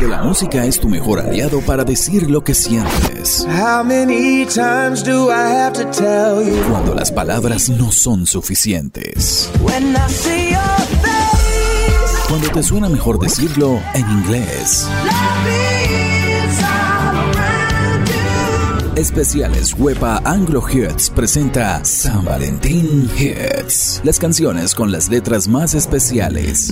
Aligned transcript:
donde 0.00 0.08
la 0.14 0.22
música 0.22 0.64
es 0.64 0.78
tu 0.78 0.88
mejor 0.88 1.20
aliado 1.20 1.60
para 1.60 1.84
decir 1.84 2.30
lo 2.30 2.44
que 2.44 2.54
sientes. 2.54 3.46
Cuando 6.68 6.94
las 6.94 7.10
palabras 7.10 7.68
no 7.70 7.90
son 7.90 8.26
suficientes. 8.26 9.50
Cuando 12.28 12.48
te 12.50 12.62
suena 12.62 12.88
mejor 12.88 13.18
decirlo 13.18 13.80
en 13.94 14.10
inglés. 14.10 14.86
Especiales 18.96 19.74
Huepa 19.74 20.20
Anglo 20.24 20.62
Hits 20.68 21.10
presenta 21.10 21.84
San 21.84 22.24
Valentín 22.24 23.10
Hits. 23.18 24.00
Las 24.04 24.18
canciones 24.18 24.74
con 24.74 24.90
las 24.90 25.08
letras 25.08 25.48
más 25.48 25.74
especiales. 25.74 26.70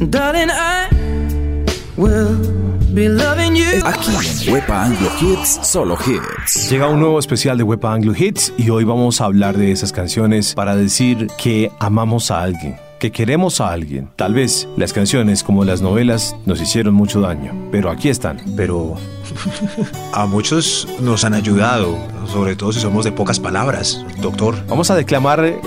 Aquí 2.96 4.46
en 4.46 4.52
Huepa 4.52 4.84
Anglo 4.84 5.10
Hits, 5.20 5.58
solo 5.64 5.98
hits. 6.06 6.70
Llega 6.70 6.86
un 6.86 7.00
nuevo 7.00 7.18
especial 7.18 7.58
de 7.58 7.64
Huepa 7.64 7.92
Anglo 7.92 8.14
Hits 8.16 8.52
y 8.56 8.70
hoy 8.70 8.84
vamos 8.84 9.20
a 9.20 9.24
hablar 9.24 9.56
de 9.56 9.72
esas 9.72 9.90
canciones 9.90 10.54
para 10.54 10.76
decir 10.76 11.26
que 11.36 11.72
amamos 11.80 12.30
a 12.30 12.40
alguien 12.40 12.76
que 13.00 13.10
queremos 13.10 13.60
a 13.60 13.72
alguien. 13.72 14.10
Tal 14.14 14.32
vez 14.32 14.68
las 14.76 14.92
canciones 14.92 15.42
como 15.42 15.64
las 15.64 15.82
novelas 15.82 16.36
nos 16.46 16.60
hicieron 16.60 16.94
mucho 16.94 17.20
daño, 17.20 17.52
pero 17.72 17.90
aquí 17.90 18.08
están. 18.08 18.40
Pero 18.56 18.94
a 20.12 20.26
muchos 20.26 20.86
nos 21.00 21.24
han 21.24 21.34
ayudado, 21.34 21.98
sobre 22.28 22.54
todo 22.54 22.72
si 22.72 22.78
somos 22.78 23.04
de 23.04 23.10
pocas 23.10 23.40
palabras, 23.40 24.06
doctor. 24.22 24.54
Vamos 24.68 24.90
a 24.92 24.94
declamar 24.94 25.60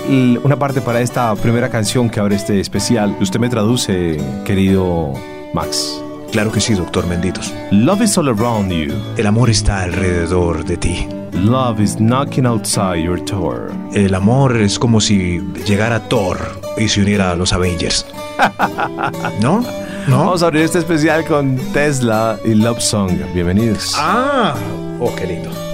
una 0.43 0.57
parte 0.57 0.79
para 0.79 1.01
esta 1.01 1.35
primera 1.35 1.69
canción 1.69 2.09
que 2.09 2.21
abre 2.21 2.37
este 2.37 2.61
especial. 2.61 3.17
Usted 3.19 3.39
me 3.39 3.49
traduce, 3.49 4.17
querido 4.45 5.11
Max. 5.53 6.01
Claro 6.31 6.51
que 6.51 6.59
sí, 6.59 6.73
doctor 6.73 7.07
Menditos. 7.07 7.53
Love 7.71 8.01
is 8.03 8.17
all 8.17 8.29
around 8.29 8.71
you. 8.71 8.93
El 9.17 9.27
amor 9.27 9.49
está 9.49 9.83
alrededor 9.83 10.65
de 10.65 10.77
ti. 10.77 11.07
Love 11.33 11.79
is 11.81 11.97
knocking 11.99 12.45
outside 12.45 13.01
your 13.03 13.23
door. 13.23 13.71
El 13.93 14.13
amor 14.13 14.57
es 14.57 14.77
como 14.77 14.99
si 14.99 15.39
llegara 15.65 15.99
Thor 16.09 16.37
y 16.77 16.87
se 16.87 17.01
uniera 17.01 17.31
a 17.31 17.35
los 17.35 17.53
Avengers. 17.53 18.05
¿No? 19.41 19.63
¿No? 20.07 20.19
Vamos 20.19 20.43
a 20.43 20.47
abrir 20.47 20.63
este 20.63 20.79
especial 20.79 21.25
con 21.25 21.57
Tesla 21.73 22.37
y 22.43 22.53
Love 22.53 22.81
Song. 22.81 23.11
Bienvenidos. 23.33 23.93
Ah, 23.95 24.55
oh, 24.99 25.13
qué 25.15 25.27
lindo. 25.27 25.66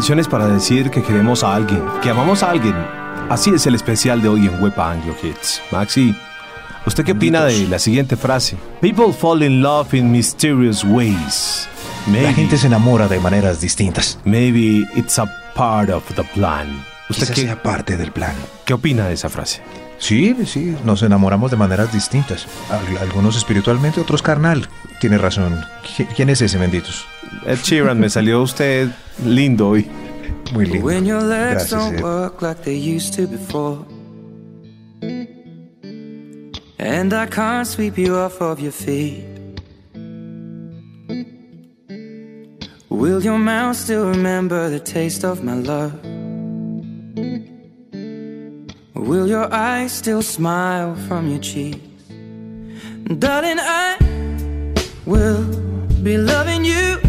Canciones 0.00 0.28
para 0.28 0.48
decir 0.48 0.90
que 0.90 1.02
queremos 1.02 1.44
a 1.44 1.54
alguien, 1.54 1.84
que 2.02 2.08
amamos 2.08 2.42
a 2.42 2.50
alguien. 2.50 2.74
Así 3.28 3.50
es 3.50 3.66
el 3.66 3.74
especial 3.74 4.22
de 4.22 4.28
hoy 4.28 4.46
en 4.46 4.62
Wepa 4.62 4.92
Anglo 4.92 5.14
Hits. 5.22 5.60
Maxi, 5.70 6.16
¿usted 6.86 7.04
qué 7.04 7.12
opina 7.12 7.44
de 7.44 7.68
la 7.68 7.78
siguiente 7.78 8.16
frase? 8.16 8.56
People 8.80 9.12
fall 9.12 9.42
in 9.42 9.60
love 9.60 9.92
in 9.92 10.10
mysterious 10.10 10.82
ways. 10.84 11.68
la 12.10 12.32
gente 12.32 12.56
se 12.56 12.68
enamora 12.68 13.08
de 13.08 13.20
maneras 13.20 13.60
distintas. 13.60 14.18
Maybe 14.24 14.88
it's 14.96 15.18
a 15.18 15.30
part 15.54 15.90
of 15.90 16.02
the 16.14 16.24
plan. 16.24 16.82
¿Usted 17.10 17.34
qué, 17.34 17.42
sea 17.42 17.62
parte 17.62 17.98
del 17.98 18.10
plan. 18.10 18.34
¿Qué 18.64 18.72
opina 18.72 19.06
de 19.06 19.12
esa 19.12 19.28
frase? 19.28 19.60
Sí, 20.00 20.34
sí, 20.46 20.76
nos 20.84 21.02
enamoramos 21.02 21.50
de 21.50 21.58
maneras 21.58 21.92
distintas. 21.92 22.46
Algunos 23.00 23.36
espiritualmente, 23.36 24.00
otros 24.00 24.22
carnal. 24.22 24.66
Tiene 24.98 25.18
razón. 25.18 25.60
¿Quién 26.16 26.30
es 26.30 26.40
ese, 26.40 26.58
benditos? 26.58 27.06
Ed 27.46 27.58
Sheeran, 27.62 28.00
me 28.00 28.08
salió 28.08 28.42
usted 28.42 28.88
lindo 29.24 29.68
hoy. 29.68 29.86
Muy 30.52 30.66
lindo. 30.66 30.86
When 30.86 31.04
your 31.04 31.22
legs 31.22 31.70
don't 31.70 32.00
work 32.00 32.42
like 32.42 32.62
they 32.62 32.76
used 32.76 33.14
to 33.14 33.28
before. 33.28 33.84
And 36.78 37.12
I 37.12 37.26
can't 37.26 37.66
sweep 37.66 37.98
you 37.98 38.16
off 38.16 38.40
of 38.40 38.58
your 38.58 38.72
feet. 38.72 39.22
Will 42.88 43.22
your 43.22 43.38
mouth 43.38 43.76
still 43.76 44.08
remember 44.08 44.70
the 44.70 44.80
taste 44.80 45.24
of 45.24 45.44
my 45.44 45.54
love? 45.54 45.92
Will 49.00 49.26
your 49.26 49.52
eyes 49.52 49.92
still 49.92 50.20
smile 50.20 50.94
from 51.08 51.30
your 51.30 51.40
cheeks? 51.40 51.78
Darling, 53.18 53.58
I 53.58 53.96
will 55.06 55.42
be 56.02 56.18
loving 56.18 56.66
you 56.66 57.00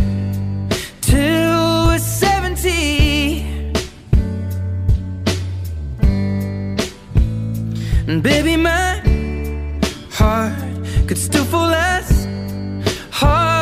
till 1.01 1.87
we're 1.87 1.99
70. 1.99 3.41
And 8.07 8.23
baby, 8.23 8.55
my 8.55 9.01
heart 10.11 10.53
could 11.07 11.17
still 11.17 11.43
fall 11.43 11.67
less 11.67 12.25
hard 13.11 13.60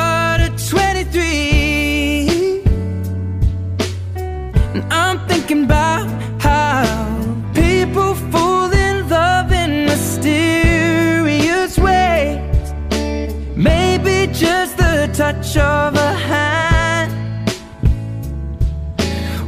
touch 15.20 15.58
of 15.58 15.96
a 15.96 16.14
hand. 16.14 17.12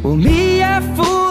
Well, 0.03 0.17
me, 0.17 0.61
I 0.61 0.81
fall 0.97 1.30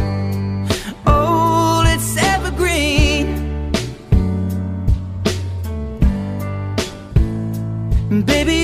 Baby, 8.25 8.60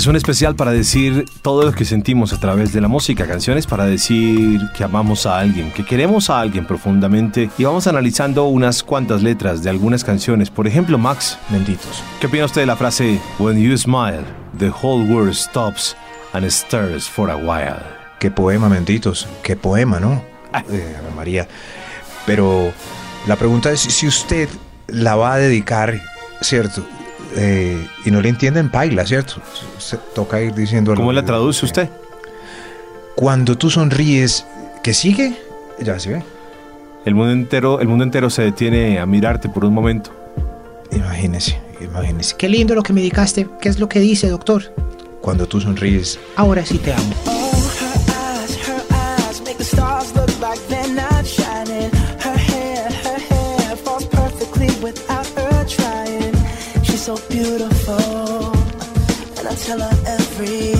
Es 0.00 0.06
un 0.06 0.16
especial 0.16 0.56
para 0.56 0.70
decir 0.70 1.26
todo 1.42 1.62
lo 1.62 1.72
que 1.72 1.84
sentimos 1.84 2.32
a 2.32 2.40
través 2.40 2.72
de 2.72 2.80
la 2.80 2.88
música, 2.88 3.26
canciones 3.26 3.66
para 3.66 3.84
decir 3.84 4.58
que 4.74 4.82
amamos 4.82 5.26
a 5.26 5.38
alguien, 5.38 5.70
que 5.72 5.84
queremos 5.84 6.30
a 6.30 6.40
alguien 6.40 6.66
profundamente 6.66 7.50
y 7.58 7.64
vamos 7.64 7.86
analizando 7.86 8.46
unas 8.46 8.82
cuantas 8.82 9.22
letras 9.22 9.62
de 9.62 9.68
algunas 9.68 10.02
canciones, 10.02 10.48
por 10.48 10.66
ejemplo 10.66 10.96
Max 10.96 11.36
Benditos. 11.50 12.02
¿Qué 12.18 12.28
opina 12.28 12.46
usted 12.46 12.62
de 12.62 12.66
la 12.66 12.76
frase 12.76 13.20
When 13.38 13.60
you 13.60 13.76
smile, 13.76 14.24
the 14.58 14.70
whole 14.70 15.04
world 15.04 15.34
stops 15.34 15.94
and 16.32 16.48
stares 16.48 17.06
for 17.06 17.28
a 17.28 17.36
while? 17.36 17.84
Qué 18.18 18.30
poema, 18.30 18.68
Benditos, 18.68 19.28
qué 19.42 19.54
poema, 19.54 20.00
¿no? 20.00 20.24
Ah. 20.54 20.64
Eh, 20.70 20.96
María. 21.14 21.46
Pero 22.24 22.72
la 23.26 23.36
pregunta 23.36 23.70
es 23.70 23.80
si 23.80 24.06
usted 24.06 24.48
la 24.86 25.16
va 25.16 25.34
a 25.34 25.36
dedicar, 25.36 26.00
¿cierto? 26.40 26.86
Eh, 27.36 27.86
y 28.04 28.10
no 28.10 28.20
le 28.20 28.28
entienden 28.28 28.70
paila, 28.70 29.06
¿cierto? 29.06 29.34
Se 29.78 29.96
toca 30.14 30.40
ir 30.40 30.54
diciendo... 30.54 30.94
¿Cómo 30.94 31.12
la 31.12 31.24
traduce 31.24 31.64
usted? 31.64 31.88
Cuando 33.14 33.56
tú 33.56 33.70
sonríes, 33.70 34.46
¿qué 34.82 34.94
sigue? 34.94 35.36
Ya 35.78 35.98
se 35.98 36.10
ve. 36.10 36.22
El 37.04 37.14
mundo 37.14 37.32
entero, 37.32 37.80
el 37.80 37.88
mundo 37.88 38.04
entero 38.04 38.30
se 38.30 38.42
detiene 38.42 38.98
a 38.98 39.06
mirarte 39.06 39.48
por 39.48 39.64
un 39.64 39.72
momento. 39.72 40.12
Imagínese, 40.92 41.58
imagínese. 41.80 42.36
Qué 42.36 42.48
lindo 42.48 42.74
lo 42.74 42.82
que 42.82 42.92
me 42.92 43.00
dedicaste. 43.00 43.46
¿Qué 43.60 43.68
es 43.68 43.78
lo 43.78 43.88
que 43.88 44.00
dice, 44.00 44.28
doctor? 44.28 44.74
Cuando 45.20 45.46
tú 45.46 45.60
sonríes, 45.60 46.18
ahora 46.36 46.64
sí 46.64 46.78
te 46.78 46.92
amo. 46.92 47.14
Oh, 47.26 47.52
her 47.80 48.42
eyes, 48.42 48.68
her 48.68 48.82
eyes 48.90 50.19
so 57.16 57.28
beautiful, 57.28 58.52
and 59.38 59.48
I 59.48 59.54
tell 59.54 59.80
her 59.80 59.96
every 60.06 60.79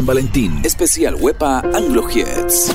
San 0.00 0.06
Valentín. 0.06 0.64
Especial 0.64 1.14
Huepa 1.18 1.62
Anglo 1.74 2.06
Hits. 2.06 2.72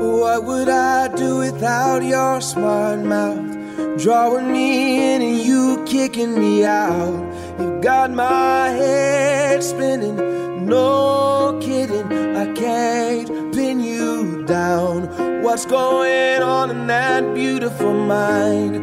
What 0.00 0.44
would 0.44 0.68
I 0.70 1.08
do 1.14 1.38
without 1.38 2.02
your 2.02 2.40
smart 2.40 3.00
mouth? 3.00 3.44
Drawing 3.98 4.50
me 4.50 5.14
in 5.14 5.20
and 5.20 5.38
you 5.38 5.84
kicking 5.84 6.38
me 6.38 6.64
out. 6.64 7.20
You 7.58 7.78
got 7.82 8.10
my 8.10 8.70
head 8.70 9.62
spinning, 9.62 10.16
no 10.64 11.58
kidding. 11.60 12.10
I 12.36 12.46
can't 12.54 13.28
pin 13.54 13.80
you 13.80 14.44
down. 14.46 15.42
What's 15.42 15.66
going 15.66 16.42
on 16.42 16.70
in 16.70 16.86
that 16.86 17.34
beautiful 17.34 17.92
mind? 17.92 18.79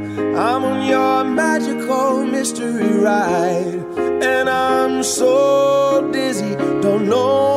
Your 0.88 1.26
magical 1.26 2.26
mystery 2.26 2.94
ride. 2.98 3.84
And 4.24 4.50
I'm 4.50 5.04
so 5.04 6.10
dizzy, 6.14 6.56
don't 6.82 7.10
know 7.10 7.57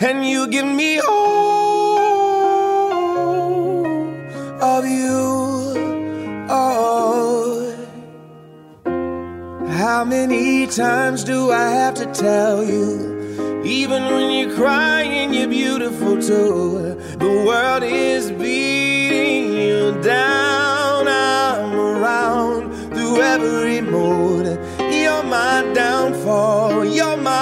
And 0.00 0.26
you 0.26 0.48
give 0.48 0.66
me 0.66 0.98
all 1.00 1.98
of 4.62 4.86
you. 4.86 5.74
Oh, 6.48 7.74
how 9.68 10.04
many 10.04 10.66
times 10.66 11.22
do 11.22 11.52
I 11.52 11.68
have 11.70 11.94
to 11.94 12.06
tell 12.06 12.64
you? 12.64 13.62
Even 13.62 14.04
when 14.04 14.32
you're 14.32 14.56
crying, 14.56 15.34
you're 15.34 15.48
beautiful 15.48 16.20
too. 16.20 16.96
The 17.18 17.44
world 17.46 17.82
is 17.82 18.30
beating 18.32 19.52
you 19.52 20.00
down. 20.00 21.06
I'm 21.08 21.74
around 21.74 22.72
through 22.94 23.20
every 23.20 23.82
mood. 23.82 24.46
You're 24.78 25.22
my 25.24 25.70
downfall. 25.74 26.86
You're 26.86 27.18
my. 27.18 27.40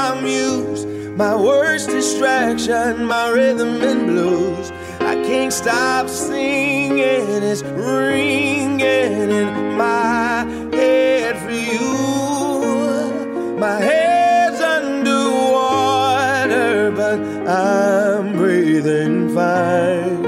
My 1.19 1.35
worst 1.35 1.91
distraction, 1.91 3.07
my 3.07 3.31
rhythm 3.31 3.83
and 3.83 4.07
blues. 4.07 4.71
I 5.01 5.17
can't 5.27 5.53
stop 5.53 6.09
singing. 6.09 7.43
It's 7.43 7.65
ringing 7.65 8.81
in 8.81 9.77
my 9.77 10.45
head 10.73 11.37
for 11.39 11.51
you. 11.51 13.57
My 13.59 13.81
head's 13.81 14.61
underwater, 14.61 14.93
but 16.93 17.19
I'm 17.49 18.35
breathing 18.35 19.35
fine. 19.35 20.28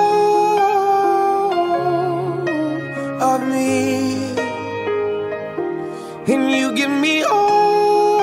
And 6.33 6.51
you 6.51 6.73
give 6.75 6.89
me 6.89 7.23
all 7.23 8.21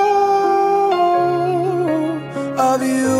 of 2.57 2.81
you. 2.81 3.18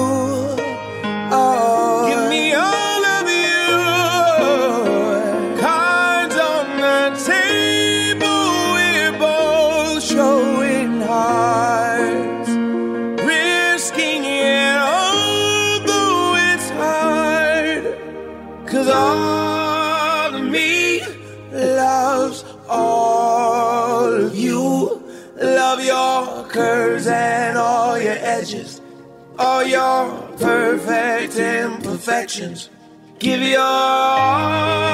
Give 33.20 33.42
your 33.42 33.60
all 33.62 34.89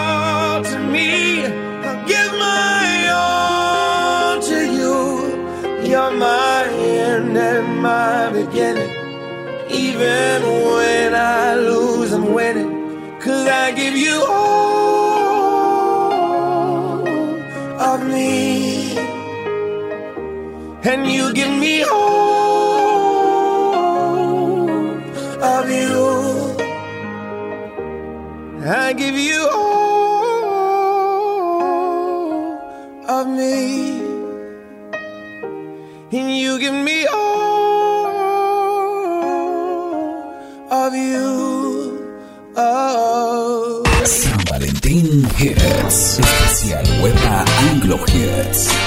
Especial 45.96 46.84
Huepa 47.00 47.46
Anglo. 47.72 48.85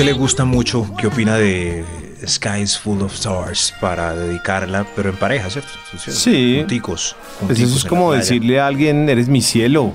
Usted 0.00 0.12
le 0.14 0.18
gusta 0.18 0.44
mucho. 0.46 0.86
¿Qué 0.96 1.08
opina 1.08 1.36
de 1.36 1.84
Skies 2.26 2.78
Full 2.78 3.02
of 3.02 3.14
Stars 3.14 3.74
para 3.80 4.14
dedicarla, 4.14 4.86
pero 4.96 5.10
en 5.10 5.16
pareja, 5.16 5.50
¿cierto? 5.50 5.70
Sí. 5.98 6.56
Junticos. 6.60 7.16
Pues 7.46 7.60
eso 7.60 7.76
es 7.76 7.84
como 7.84 8.12
decirle 8.12 8.60
a 8.60 8.66
alguien, 8.66 9.08
eres 9.10 9.28
mi 9.28 9.42
cielo. 9.42 9.92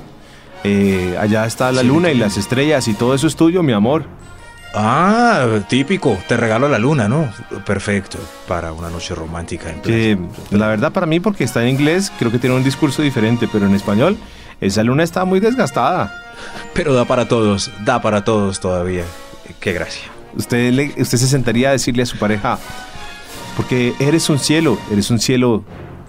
Eh, 0.63 1.17
allá 1.19 1.45
está 1.45 1.71
la 1.71 1.81
Sí, 1.81 1.87
luna 1.87 2.11
y 2.11 2.17
las 2.17 2.37
estrellas 2.37 2.87
y 2.87 2.93
todo 2.93 3.15
eso 3.15 3.25
es 3.25 3.35
tuyo, 3.35 3.63
mi 3.63 3.73
amor. 3.73 4.05
Ah, 4.75 5.47
típico. 5.69 6.17
Te 6.27 6.37
regalo 6.37 6.69
la 6.69 6.77
luna, 6.77 7.07
¿no? 7.07 7.31
Perfecto. 7.65 8.19
Para 8.47 8.73
una 8.73 8.89
noche 8.91 9.15
romántica 9.15 9.71
en. 9.71 9.81
Que 9.81 10.17
la 10.51 10.67
verdad 10.67 10.91
para 10.91 11.07
mí, 11.07 11.19
porque 11.19 11.45
está 11.45 11.63
en 11.63 11.69
inglés, 11.69 12.11
creo 12.19 12.31
que 12.31 12.37
tiene 12.37 12.55
un 12.55 12.63
discurso 12.63 13.01
diferente, 13.01 13.49
pero 13.51 13.65
en 13.65 13.73
español, 13.73 14.17
esa 14.61 14.83
luna 14.83 15.03
está 15.03 15.25
muy 15.25 15.39
desgastada. 15.39 16.21
Pero 16.73 16.93
da 16.93 17.05
para 17.05 17.27
todos. 17.27 17.71
Da 17.85 18.01
para 18.01 18.23
todos 18.23 18.59
todavía. 18.59 19.03
Qué 19.59 19.73
gracia. 19.73 20.03
Usted, 20.35 20.71
le- 20.73 20.93
usted 20.97 21.17
se 21.17 21.27
sentaría 21.27 21.69
a 21.69 21.71
decirle 21.73 22.03
a 22.03 22.05
su 22.05 22.17
pareja, 22.17 22.59
porque 23.55 23.93
eres 23.99 24.29
un 24.29 24.39
cielo, 24.39 24.77
eres 24.91 25.09
un 25.11 25.19
cielo 25.19 25.63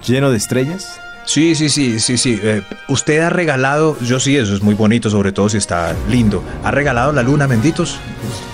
lleno 0.07 0.31
de 0.31 0.37
estrellas. 0.37 1.01
Sí, 1.25 1.55
sí, 1.57 1.69
sí, 1.69 1.99
sí, 1.99 2.19
sí. 2.19 2.39
Eh, 2.43 2.63
usted 2.89 3.21
ha 3.21 3.31
regalado, 3.31 3.99
yo 4.01 4.21
sí, 4.21 4.37
eso 4.37 4.55
es 4.55 4.63
muy 4.63 4.75
bonito, 4.75 5.11
sobre 5.11 5.33
todo 5.33 5.49
si 5.49 5.57
está 5.57 5.95
lindo. 6.09 6.43
¿Ha 6.63 6.71
regalado 6.71 7.13
la 7.13 7.23
luna, 7.23 7.47
benditos? 7.49 7.99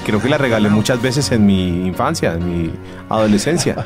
Creo 0.07 0.21
que 0.23 0.29
la 0.31 0.39
regalé 0.39 0.71
muchas 0.71 1.01
veces 1.03 1.31
en 1.33 1.45
mi 1.45 1.87
infancia, 1.87 2.33
en 2.35 2.49
mi 2.49 2.71
adolescencia. 3.11 3.85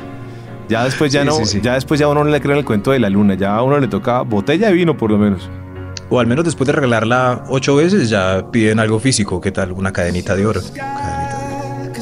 Ya 0.69 0.83
después 0.85 1.11
ya 1.11 1.21
Sí, 1.21 1.27
no, 1.27 1.33
sí, 1.35 1.45
sí. 1.45 1.59
ya 1.61 1.73
después 1.73 1.99
ya 1.99 2.07
uno 2.07 2.23
no 2.23 2.29
le 2.29 2.39
cree 2.41 2.53
en 2.53 2.59
el 2.59 2.65
cuento 2.65 2.91
de 2.91 2.99
la 2.99 3.09
luna, 3.09 3.35
ya 3.35 3.55
a 3.55 3.61
uno 3.63 3.79
le 3.79 3.87
toca 3.87 4.21
botella 4.21 4.67
de 4.67 4.73
vino 4.73 4.95
por 4.97 5.11
lo 5.11 5.17
menos. 5.17 5.49
O 6.09 6.19
al 6.19 6.27
menos 6.27 6.45
después 6.45 6.67
de 6.67 6.73
regalarla 6.73 7.43
ocho 7.49 7.75
veces 7.75 8.09
ya 8.09 8.49
piden 8.51 8.79
algo 8.79 8.99
físico. 8.99 9.41
¿Qué 9.41 9.51
tal? 9.51 9.73
Una 9.73 9.91
cadenita 9.91 10.35
de 10.35 10.45
oro. 10.45 10.61
Cadenita 10.61 11.39
de 11.39 11.45
oro. 11.45 11.93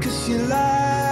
Cause 0.00 0.28
you're 0.28 0.52
a 0.52 1.07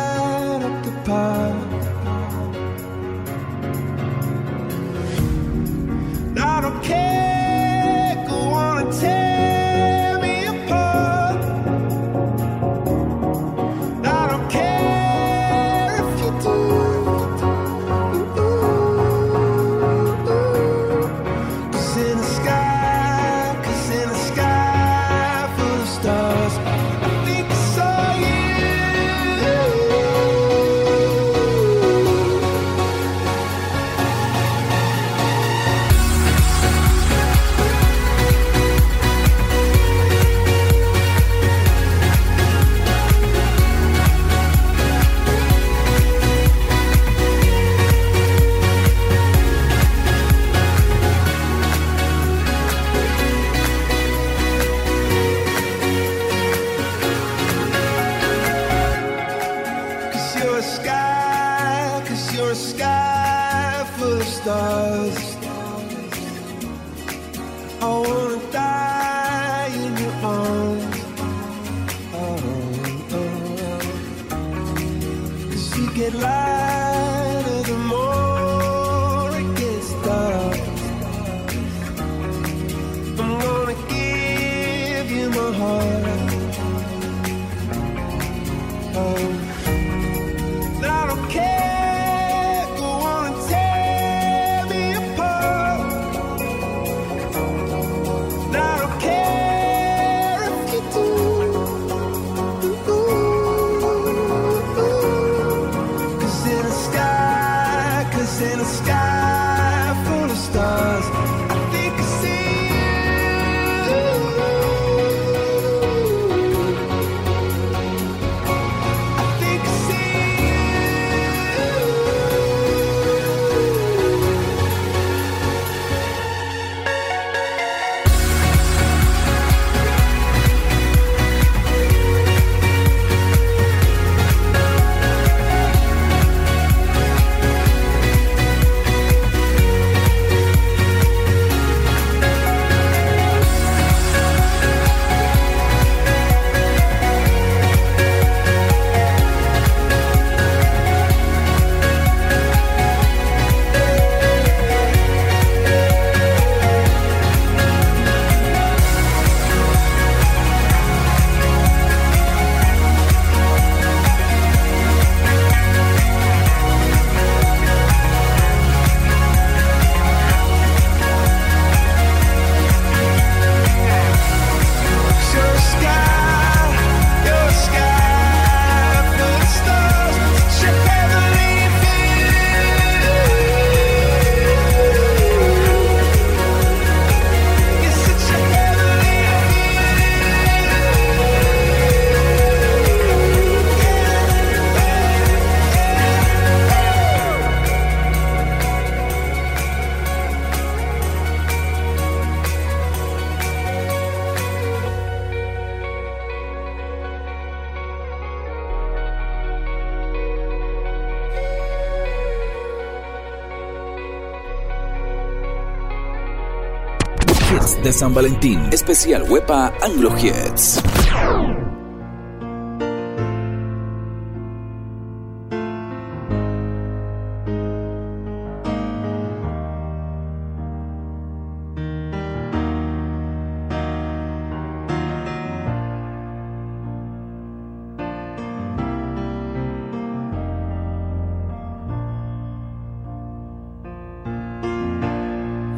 San 217.96 218.12
Valentín. 218.12 218.68
Especial 218.72 219.26
Huepa 219.26 219.72
Anglo 219.80 220.10
Hits. 220.10 220.82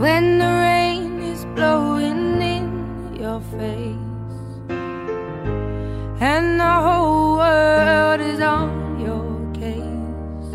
When 0.00 0.38
the 0.38 0.67
face 3.56 3.96
and 6.20 6.61
the 6.61 6.74
whole 6.84 7.37
world 7.37 8.20
is 8.20 8.40
on 8.40 8.98
your 9.00 9.52
case, 9.54 10.54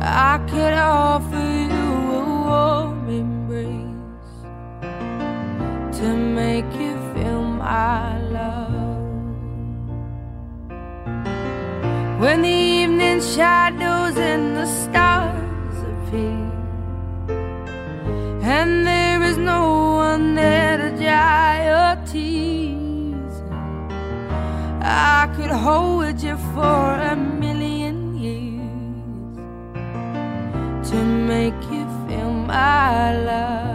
I 0.00 0.38
could 0.48 0.72
offer 0.72 1.46
you 1.74 1.88
a 2.12 2.24
warm 2.46 3.08
embrace 3.08 4.34
to 5.98 6.16
make 6.16 6.70
you 6.80 6.94
feel 7.12 7.42
my 7.42 8.18
love. 8.38 8.72
When 12.20 12.42
the 12.42 12.48
evening 12.48 13.20
shadows 13.20 13.63
I 24.96 25.26
could 25.34 25.50
hold 25.50 26.22
you 26.22 26.36
for 26.54 26.84
a 27.12 27.16
million 27.16 28.16
years 28.16 29.36
to 30.90 30.96
make 31.02 31.60
you 31.68 31.84
feel 32.06 32.30
my 32.30 33.16
love. 33.16 33.73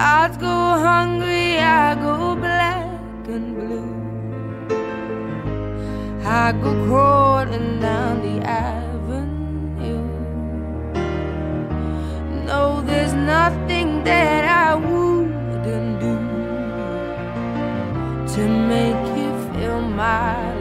I'd 0.00 0.38
go 0.38 0.46
hungry, 0.46 1.58
I 1.58 1.96
go 1.96 2.36
black 2.36 3.26
and 3.26 3.56
blue. 3.56 3.90
I 6.24 6.52
go 6.52 6.70
crawling 6.86 7.80
down 7.80 8.22
the 8.22 8.46
avenue. 8.46 10.06
No, 12.46 12.80
there's 12.82 13.12
nothing 13.12 14.04
that 14.04 14.44
I 14.44 14.76
wouldn't 14.76 15.98
do 15.98 16.16
to 18.34 18.48
make 18.48 19.04
you 19.18 19.30
feel 19.50 19.80
my 19.80 20.57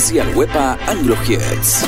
Especial 0.00 0.32
Huepa 0.32 0.78
Anglo 0.88 1.14
Hits. 1.26 1.82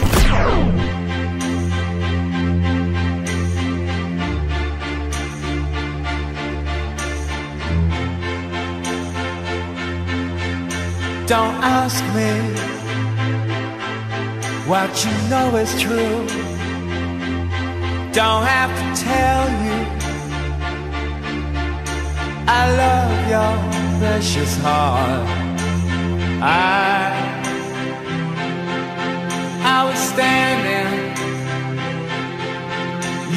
Don't 11.26 11.56
ask 11.64 12.04
me 12.12 12.30
what 14.68 14.90
you 15.06 15.12
know 15.30 15.56
is 15.56 15.72
true. 15.80 16.26
Don't 18.12 18.44
have 18.44 18.72
to 18.78 19.02
tell 19.02 19.44
you 19.64 19.78
I 22.46 22.62
love 22.82 23.14
your 23.32 23.54
precious 23.98 24.54
heart. 24.58 25.26
I 26.42 27.21
I 29.64 29.84
was 29.84 29.98
standing, 29.98 30.90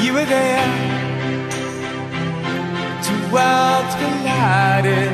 you 0.04 0.14
were 0.14 0.26
there. 0.26 0.66
Two 3.04 3.22
worlds 3.32 3.94
collided 3.96 5.14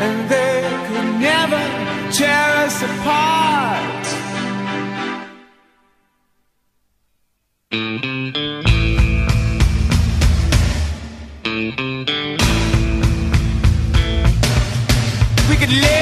and 0.00 0.28
they 0.30 0.62
could 0.86 1.20
never 1.20 1.62
tear 2.12 2.50
us 2.66 2.82
apart. 2.82 4.04
We 15.50 15.56
could 15.56 15.72
live 15.72 15.97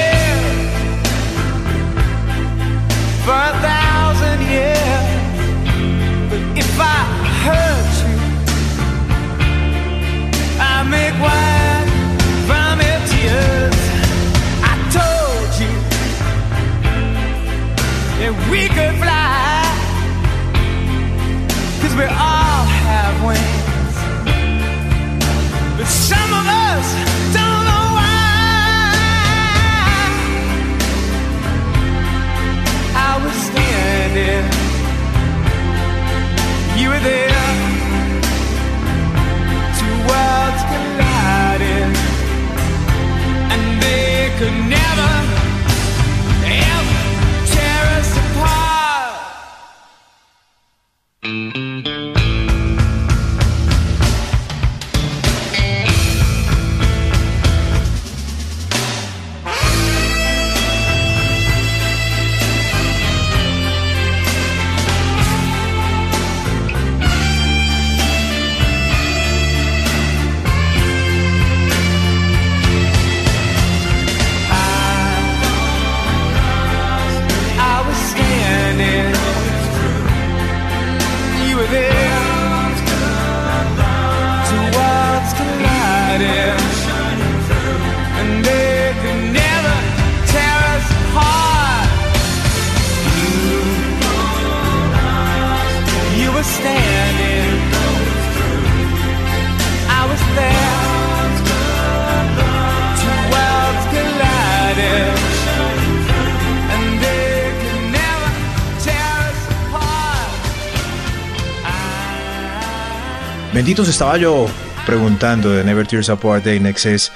Benditos 113.67 113.89
estaba 113.89 114.15
yo 114.15 114.45
preguntando 114.85 115.49
de 115.49 115.61
Never 115.61 115.85
Tears 115.85 116.09
Apart 116.09 116.41
de 116.41 116.55
Inexcess. 116.55 117.11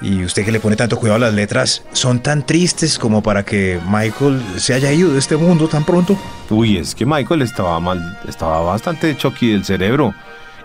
Y 0.00 0.24
usted 0.24 0.44
que 0.44 0.50
le 0.50 0.58
pone 0.58 0.74
tanto 0.74 0.98
cuidado 0.98 1.14
a 1.14 1.26
las 1.28 1.34
letras, 1.34 1.84
¿son 1.92 2.18
tan 2.20 2.44
tristes 2.44 2.98
como 2.98 3.22
para 3.22 3.44
que 3.44 3.78
Michael 3.86 4.42
se 4.56 4.74
haya 4.74 4.90
ido 4.90 5.12
de 5.12 5.20
este 5.20 5.36
mundo 5.36 5.68
tan 5.68 5.84
pronto? 5.84 6.18
Uy, 6.50 6.78
es 6.78 6.96
que 6.96 7.06
Michael 7.06 7.42
estaba 7.42 7.78
mal, 7.78 8.18
estaba 8.28 8.60
bastante 8.62 9.16
choqui 9.16 9.52
del 9.52 9.64
cerebro 9.64 10.12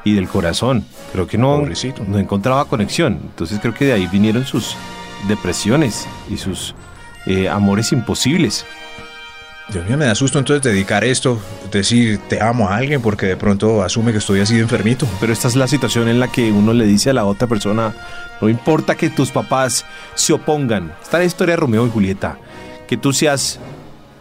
y 0.03 0.15
del 0.15 0.27
corazón. 0.27 0.83
Creo 1.11 1.27
que 1.27 1.37
no, 1.37 1.59
Pobrecito. 1.59 2.03
no 2.07 2.17
encontraba 2.17 2.65
conexión. 2.65 3.19
Entonces 3.21 3.59
creo 3.59 3.75
que 3.75 3.85
de 3.85 3.93
ahí 3.93 4.07
vinieron 4.07 4.47
sus 4.47 4.75
depresiones 5.27 6.07
y 6.27 6.37
sus 6.37 6.73
eh, 7.27 7.47
amores 7.47 7.91
imposibles. 7.91 8.65
Dios 9.73 9.85
mío, 9.87 9.97
me 9.97 10.05
da 10.05 10.13
susto 10.15 10.37
entonces 10.39 10.61
dedicar 10.63 11.03
esto, 11.03 11.39
decir 11.71 12.19
te 12.29 12.41
amo 12.41 12.69
a 12.69 12.75
alguien 12.77 13.01
porque 13.01 13.25
de 13.25 13.35
pronto 13.37 13.81
asume 13.81 14.11
que 14.11 14.19
estoy 14.19 14.39
así 14.39 14.53
de 14.55 14.61
enfermito. 14.61 15.07
Pero 15.19 15.33
esta 15.33 15.47
es 15.47 15.55
la 15.55 15.67
situación 15.67 16.07
en 16.07 16.19
la 16.19 16.27
que 16.31 16.51
uno 16.51 16.73
le 16.73 16.85
dice 16.85 17.09
a 17.09 17.13
la 17.13 17.25
otra 17.25 17.47
persona, 17.47 17.93
no 18.39 18.49
importa 18.49 18.95
que 18.95 19.09
tus 19.09 19.31
papás 19.31 19.83
se 20.13 20.31
opongan. 20.33 20.93
Está 21.01 21.17
la 21.17 21.25
historia 21.25 21.53
de 21.53 21.57
Romeo 21.61 21.87
y 21.87 21.89
Julieta. 21.89 22.37
Que 22.87 22.97
tú 22.97 23.13
seas, 23.13 23.59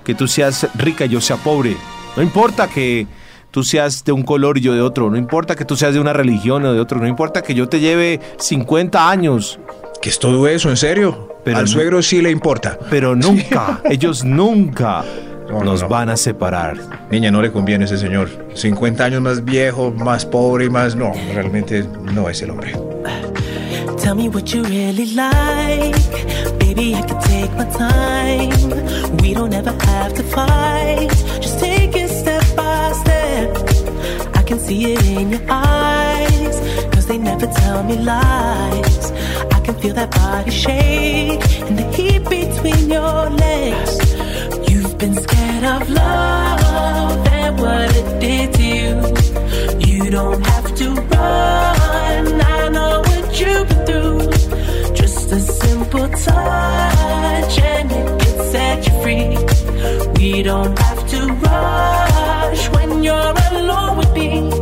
que 0.04 0.14
tú 0.14 0.26
seas 0.26 0.66
rica 0.74 1.04
y 1.04 1.10
yo 1.10 1.20
sea 1.20 1.36
pobre. 1.36 1.76
No 2.16 2.22
importa 2.22 2.68
que 2.68 3.06
tú 3.50 3.62
seas 3.62 4.04
de 4.04 4.12
un 4.12 4.22
color 4.22 4.56
y 4.56 4.62
yo 4.62 4.72
de 4.72 4.80
otro. 4.80 5.10
No 5.10 5.18
importa 5.18 5.54
que 5.54 5.66
tú 5.66 5.76
seas 5.76 5.92
de 5.92 6.00
una 6.00 6.14
religión 6.14 6.64
o 6.64 6.72
de 6.72 6.80
otro. 6.80 6.98
No 6.98 7.06
importa 7.08 7.42
que 7.42 7.54
yo 7.54 7.68
te 7.68 7.78
lleve 7.80 8.20
50 8.38 9.10
años. 9.10 9.58
¿Qué 10.00 10.08
es 10.08 10.18
todo 10.18 10.48
eso, 10.48 10.70
en 10.70 10.76
serio? 10.78 11.28
Pero 11.44 11.58
Al 11.58 11.64
no- 11.64 11.68
suegro 11.70 12.02
sí 12.02 12.22
le 12.22 12.30
importa. 12.30 12.78
Pero 12.88 13.14
nunca, 13.14 13.80
ellos 13.90 14.24
nunca 14.24 15.04
No, 15.52 15.58
no, 15.58 15.64
nos 15.72 15.82
no. 15.82 15.88
van 15.88 16.08
a 16.08 16.16
separar. 16.16 16.78
Niña, 17.10 17.30
no 17.30 17.42
le 17.42 17.52
conviene 17.52 17.84
ese 17.84 17.98
señor. 17.98 18.30
50 18.54 19.04
años 19.04 19.20
más 19.20 19.44
viejo, 19.44 19.90
más 19.92 20.24
pobre 20.24 20.64
y 20.64 20.70
más... 20.70 20.96
No, 20.96 21.12
realmente 21.34 21.84
no 22.00 22.30
es 22.30 22.40
el 22.40 22.50
hombre. 22.50 22.72
Tell 24.02 24.14
me 24.14 24.28
what 24.30 24.46
you 24.46 24.62
really 24.64 25.14
like. 25.14 25.94
Baby, 26.58 26.94
I 26.94 27.02
can 27.02 27.20
take 27.20 27.52
my 27.52 27.66
time. 27.66 29.18
We 29.18 29.34
don't 29.34 29.52
ever 29.52 29.72
have 29.72 30.14
to 30.14 30.22
fight. 30.22 31.10
Just 31.40 31.60
take 31.60 31.94
it 31.94 32.08
step 32.08 32.42
by 32.56 32.92
step. 32.94 33.54
I 34.34 34.42
can 34.42 34.58
see 34.58 34.94
it 34.94 35.06
in 35.06 35.30
your 35.30 35.42
eyes. 35.50 36.60
Cause 36.92 37.06
they 37.06 37.18
never 37.18 37.46
tell 37.46 37.84
me 37.84 37.98
lies. 37.98 39.12
I 39.52 39.60
can 39.62 39.74
feel 39.74 39.94
that 39.94 40.10
body 40.12 40.50
shake 40.50 41.44
and 41.68 41.78
the 41.78 41.84
heat 41.94 42.24
between 42.28 42.90
your 42.90 43.28
legs. 43.28 44.01
Been 45.02 45.14
scared 45.14 45.64
of 45.64 45.90
love 45.90 47.26
and 47.26 47.58
what 47.58 47.90
it 47.96 48.20
did 48.20 48.54
to 48.54 48.62
you. 48.62 49.94
You 49.94 50.10
don't 50.12 50.46
have 50.46 50.72
to 50.76 50.90
run. 50.94 52.40
I 52.40 52.68
know 52.68 53.00
what 53.00 53.40
you've 53.40 53.68
been 53.68 53.84
through. 53.84 54.94
Just 54.94 55.32
a 55.32 55.40
simple 55.40 56.08
touch 56.08 57.58
and 57.58 57.90
it 57.90 58.20
can 58.22 58.50
set 58.52 58.86
you 58.86 59.02
free. 59.02 59.36
We 60.20 60.44
don't 60.44 60.78
have 60.78 61.10
to 61.10 61.32
rush 61.32 62.68
when 62.70 63.02
you're 63.02 63.34
alone 63.50 63.96
with 63.96 64.12
me. 64.14 64.61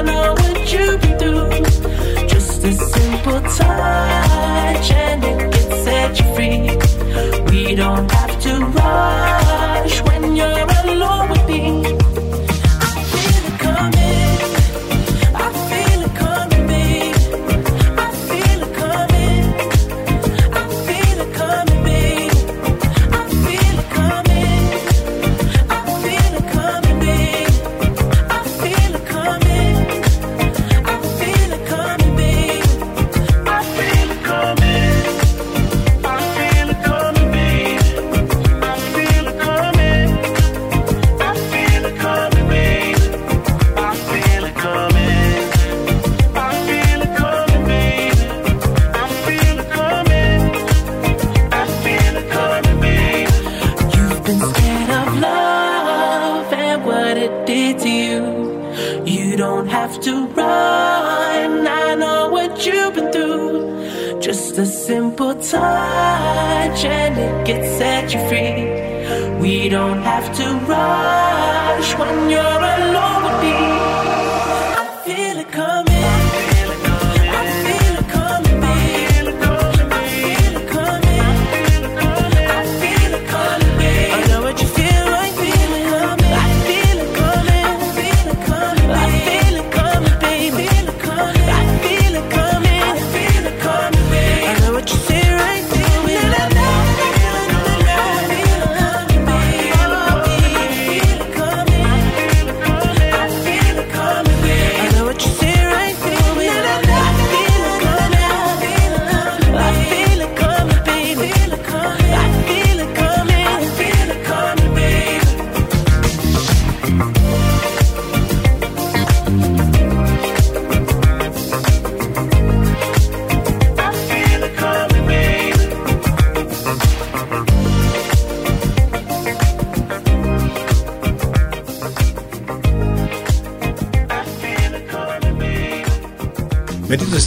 Just 2.29 2.63
a 2.63 2.71
simple 2.71 3.41
touch 3.41 4.91
and 4.91 5.21
it 5.21 5.51
you 6.17 6.25
free. 6.33 6.61
We 7.51 7.75
don't 7.75 8.09
have 8.09 8.41
to 8.43 8.65
rush 8.67 10.01
when 10.03 10.35
you're 10.37 10.70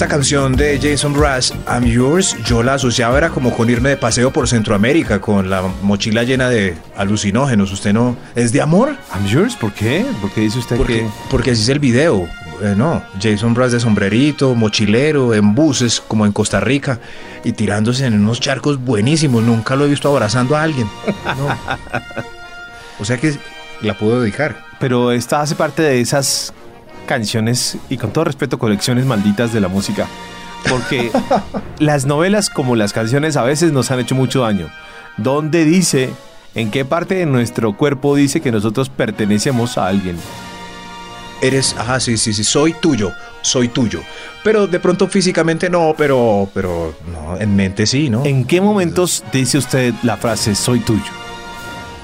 esta 0.04 0.16
canción 0.16 0.54
de 0.54 0.78
Jason 0.78 1.12
Mraz, 1.12 1.54
I'm 1.66 1.84
Yours, 1.84 2.36
yo 2.44 2.62
la 2.62 2.74
asociaba 2.74 3.16
era 3.16 3.30
como 3.30 3.56
con 3.56 3.70
irme 3.70 3.88
de 3.88 3.96
paseo 3.96 4.30
por 4.30 4.46
Centroamérica 4.46 5.18
con 5.18 5.48
la 5.48 5.62
mochila 5.80 6.24
llena 6.24 6.50
de 6.50 6.76
alucinógenos. 6.94 7.72
¿Usted 7.72 7.94
no 7.94 8.14
es 8.34 8.52
de 8.52 8.60
amor? 8.60 8.98
I'm 9.14 9.26
yours, 9.26 9.56
¿por 9.56 9.72
qué? 9.72 10.04
¿Por 10.20 10.30
qué 10.30 10.42
dice 10.42 10.58
usted 10.58 10.76
Porque, 10.76 10.98
que 10.98 11.10
porque 11.30 11.52
así 11.52 11.62
es 11.62 11.70
el 11.70 11.78
video. 11.78 12.28
Eh, 12.60 12.74
no, 12.76 13.02
Jason 13.18 13.54
Mraz 13.54 13.72
de 13.72 13.80
sombrerito, 13.80 14.54
mochilero, 14.54 15.32
en 15.32 15.54
buses, 15.54 16.02
como 16.06 16.26
en 16.26 16.32
Costa 16.32 16.60
Rica, 16.60 17.00
y 17.42 17.52
tirándose 17.52 18.04
en 18.04 18.12
unos 18.12 18.40
charcos 18.40 18.84
buenísimos. 18.84 19.42
Nunca 19.42 19.74
lo 19.74 19.86
he 19.86 19.88
visto 19.88 20.10
abrazando 20.10 20.54
a 20.54 20.62
alguien. 20.62 20.86
No. 21.24 21.48
O 23.00 23.04
sea 23.04 23.16
que 23.16 23.34
la 23.80 23.98
puedo 23.98 24.20
dedicar. 24.20 24.56
Pero 24.78 25.10
esta 25.10 25.40
hace 25.40 25.56
parte 25.56 25.82
de 25.82 26.00
esas 26.00 26.53
canciones 27.04 27.78
y 27.88 27.96
con 27.96 28.12
todo 28.12 28.24
respeto 28.24 28.58
colecciones 28.58 29.06
malditas 29.06 29.52
de 29.52 29.60
la 29.60 29.68
música. 29.68 30.06
Porque 30.68 31.10
las 31.78 32.06
novelas 32.06 32.50
como 32.50 32.76
las 32.76 32.92
canciones 32.92 33.36
a 33.36 33.44
veces 33.44 33.72
nos 33.72 33.90
han 33.90 34.00
hecho 34.00 34.14
mucho 34.14 34.42
daño. 34.42 34.68
¿Dónde 35.16 35.64
dice, 35.64 36.10
en 36.54 36.70
qué 36.70 36.84
parte 36.84 37.14
de 37.14 37.26
nuestro 37.26 37.76
cuerpo 37.76 38.16
dice 38.16 38.40
que 38.40 38.52
nosotros 38.52 38.88
pertenecemos 38.88 39.78
a 39.78 39.86
alguien? 39.86 40.16
Eres, 41.42 41.76
ajá, 41.78 42.00
sí, 42.00 42.16
sí, 42.16 42.32
sí, 42.32 42.42
soy 42.42 42.72
tuyo, 42.72 43.12
soy 43.42 43.68
tuyo. 43.68 44.00
Pero 44.42 44.66
de 44.66 44.80
pronto 44.80 45.08
físicamente 45.08 45.68
no, 45.68 45.94
pero, 45.96 46.48
pero, 46.54 46.94
no, 47.12 47.38
en 47.38 47.54
mente 47.54 47.86
sí, 47.86 48.08
¿no? 48.08 48.24
¿En 48.24 48.44
qué 48.44 48.60
momentos 48.60 49.22
dice 49.32 49.58
usted 49.58 49.92
la 50.02 50.16
frase 50.16 50.54
soy 50.54 50.80
tuyo? 50.80 51.23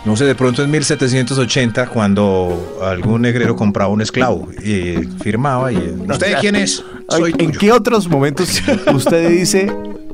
No 0.04 0.16
sé, 0.16 0.24
de 0.24 0.34
pronto 0.34 0.62
en 0.62 0.70
1780, 0.70 1.86
cuando 1.88 2.78
algún 2.82 3.22
negrero 3.22 3.54
compraba 3.54 3.92
un 3.92 4.00
esclavo 4.00 4.48
y 4.64 5.06
firmaba 5.22 5.72
y... 5.72 5.76
¿Usted 6.08 6.38
quién 6.40 6.56
es? 6.56 6.82
Soy 7.08 7.34
¿En 7.38 7.52
qué 7.52 7.70
otros 7.70 8.08
momentos 8.08 8.62
usted 8.94 9.28
dice 9.28 9.70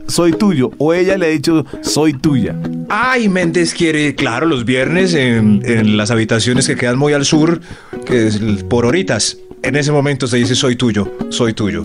soy 0.09 0.33
tuyo 0.33 0.71
o 0.79 0.95
ella 0.95 1.17
le 1.19 1.27
ha 1.27 1.29
dicho 1.31 1.65
soy 1.83 2.15
tuya? 2.15 2.57
Ay, 2.89 3.29
Méndez 3.29 3.75
quiere, 3.75 4.15
claro, 4.15 4.47
los 4.47 4.65
viernes 4.65 5.15
en, 5.15 5.63
en 5.65 5.97
las 5.97 6.11
habitaciones 6.11 6.67
que 6.67 6.77
quedan 6.77 6.99
muy 6.99 7.13
al 7.13 7.25
sur, 7.25 7.61
que 8.05 8.29
es 8.29 8.39
por 8.69 8.87
horitas. 8.87 9.39
En 9.63 9.77
ese 9.77 9.93
momento 9.93 10.27
se 10.27 10.37
dice 10.37 10.55
soy 10.55 10.77
tuyo, 10.77 11.13
soy 11.31 11.53
tuyo. 11.53 11.85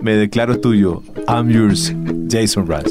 Me 0.00 0.16
declaro 0.16 0.58
tuyo. 0.58 1.02
I'm 1.28 1.48
yours, 1.48 1.92
Jason 2.28 2.66
Mraz. 2.66 2.90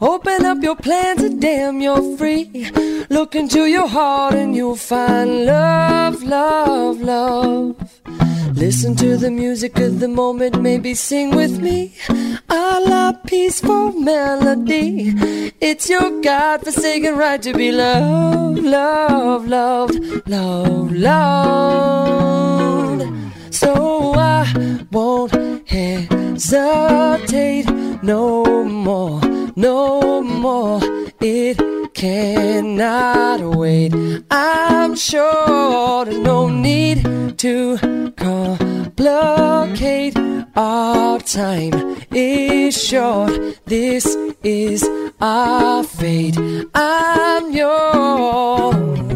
Open 0.00 0.44
up 0.44 0.62
your 0.62 0.76
plans 0.76 1.22
and 1.22 1.40
damn, 1.40 1.80
you're 1.80 2.16
free. 2.18 2.70
Look 3.08 3.34
into 3.34 3.64
your 3.66 3.88
heart 3.88 4.34
and 4.34 4.54
you'll 4.54 4.76
find 4.76 5.46
love, 5.46 6.22
love, 6.22 7.00
love. 7.00 7.76
Listen 8.54 8.94
to 8.96 9.16
the 9.16 9.30
music 9.30 9.78
of 9.78 10.00
the 10.00 10.08
moment, 10.08 10.60
maybe 10.60 10.94
sing 10.94 11.34
with 11.34 11.60
me. 11.60 11.94
A 12.48 12.80
la 12.80 13.12
peaceful 13.12 13.92
melody. 13.92 15.14
It's 15.60 15.88
your 15.88 16.20
God 16.20 16.62
forsaken 16.62 17.16
right 17.16 17.40
to 17.42 17.52
be 17.54 17.72
loved, 17.72 18.58
loved, 18.58 19.48
loved, 19.48 20.28
loved, 20.28 20.92
loved. 20.92 22.36
So 23.54 24.14
I 24.14 24.84
won't 24.90 25.32
hesitate 25.68 27.66
no 28.02 28.44
more, 28.64 29.20
no 29.56 30.22
more. 30.22 30.80
It 31.20 31.94
cannot 31.94 33.40
wait. 33.56 33.92
I'm 34.30 34.94
sure 34.94 36.04
there's 36.04 36.18
no 36.18 36.48
need 36.48 37.38
to 37.38 37.78
complicate. 38.16 40.16
Our 40.54 41.18
time 41.20 41.96
is 42.12 42.80
short. 42.80 43.58
This 43.64 44.06
is 44.42 44.88
our 45.20 45.82
fate. 45.82 46.38
I'm 46.74 47.52
yours. 47.52 49.15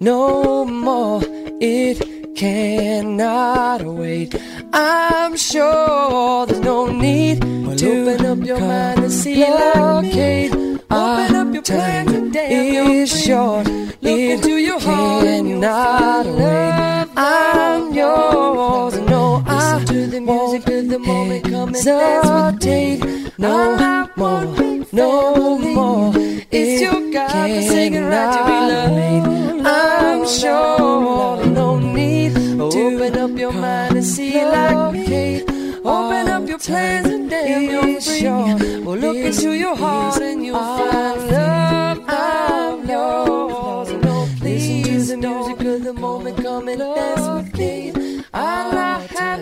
no 0.00 0.64
more. 0.64 1.22
It 1.60 2.34
cannot 2.36 3.82
wait. 3.82 4.34
I'm 4.72 5.36
sure 5.36 6.46
there's 6.46 6.60
no 6.60 6.86
need 6.86 7.40
to 7.40 8.12
open 8.12 8.26
up 8.26 8.46
your 8.46 8.60
mind 8.60 9.00
and 9.00 9.12
see 9.12 9.40
like 9.40 10.02
me. 10.02 10.50
Open 10.90 11.34
up 11.34 11.52
your 11.54 11.62
time 11.62 12.08
and 12.08 12.36
is 12.36 13.24
short. 13.24 13.66
Look 13.66 14.20
into 14.20 14.56
your 14.56 14.80
heart 14.80 15.26
and 15.26 15.48
you'll 15.48 15.62
find 15.62 16.36
love. 16.36 17.10
I'm 17.16 17.94
yours. 17.94 18.94
and 18.94 19.06
No, 19.08 19.42
I 19.46 19.82
to 19.86 20.06
the 20.06 20.20
music 20.20 20.68
of 20.68 20.88
the 20.88 20.98
moment. 20.98 21.44
Come 21.44 21.74
and 21.74 21.84
dance 21.84 22.62
with 22.62 23.02
me. 23.02 23.30
No 23.38 24.08
more, 24.16 24.44
no 24.92 25.58
more. 25.58 26.12
It's 26.50 26.80
your 26.82 26.95
God-forsaken 27.16 28.04
right 28.04 28.30
to 28.36 28.40
be 28.44 28.56
loved. 28.72 29.66
I'm 29.66 30.26
sure 30.28 31.46
no 31.46 31.78
need 31.78 32.34
to 32.34 32.62
open 32.62 33.16
up 33.16 33.30
your 33.38 33.52
mind 33.52 33.96
and 33.96 34.04
see 34.04 34.44
like 34.44 34.92
me. 34.92 35.42
Open 35.82 36.28
up 36.28 36.46
your 36.46 36.58
plans 36.58 37.06
and 37.06 37.30
damn, 37.30 37.62
you're 37.62 38.00
free. 38.02 38.82
Well, 38.84 38.98
look 38.98 39.16
into 39.16 39.52
your 39.52 39.76
heart 39.76 40.20
and 40.20 40.44
you'll 40.44 40.58
find 40.58 41.30
love. 41.30 42.04
I'm 42.06 42.86
yours. 42.86 43.92
No, 44.04 44.26
to 44.26 45.06
the 45.06 45.16
music 45.16 45.60
of 45.72 45.84
the 45.84 45.94
moment. 45.94 46.36
Come 46.42 46.68
and 46.68 46.78
dance 46.78 47.28
with 47.34 47.58
me. 47.58 47.92
All 48.34 48.76
I 48.76 49.06
have 49.16 49.40